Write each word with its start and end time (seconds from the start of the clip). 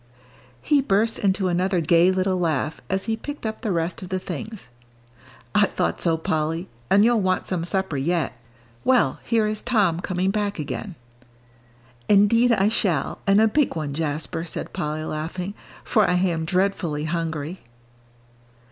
He 0.63 0.81
burst 0.81 1.19
into 1.19 1.47
another 1.47 1.79
gay 1.79 2.09
little 2.09 2.39
laugh, 2.39 2.81
as 2.89 3.03
he 3.03 3.15
picked 3.15 3.45
up 3.45 3.61
the 3.61 3.71
rest 3.71 4.01
of 4.01 4.09
the 4.09 4.17
things. 4.17 4.67
"I 5.53 5.67
thought 5.67 6.01
so, 6.01 6.17
Polly, 6.17 6.67
and 6.89 7.05
you'll 7.05 7.21
want 7.21 7.45
some 7.45 7.65
supper 7.65 7.97
yet. 7.97 8.33
Well, 8.83 9.19
here 9.23 9.45
is 9.45 9.61
Tom 9.61 9.99
coming 9.99 10.31
back 10.31 10.57
again." 10.57 10.95
"Indeed 12.09 12.51
I 12.51 12.67
shall, 12.67 13.19
and 13.27 13.39
a 13.39 13.47
big 13.47 13.75
one, 13.75 13.93
Jasper," 13.93 14.43
said 14.43 14.73
Polly, 14.73 15.03
laughing, 15.03 15.53
"for 15.83 16.07
I 16.09 16.13
am 16.15 16.45
dreadfully 16.45 17.03
hungry." 17.03 17.59